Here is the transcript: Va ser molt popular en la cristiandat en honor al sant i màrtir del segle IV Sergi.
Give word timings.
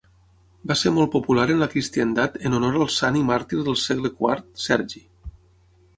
Va 0.71 0.77
ser 0.83 0.91
molt 0.95 1.11
popular 1.15 1.43
en 1.55 1.61
la 1.65 1.67
cristiandat 1.75 2.39
en 2.49 2.57
honor 2.61 2.79
al 2.79 2.89
sant 2.97 3.21
i 3.23 3.23
màrtir 3.31 3.63
del 3.71 3.81
segle 3.85 4.13
IV 4.17 4.43
Sergi. 4.69 5.05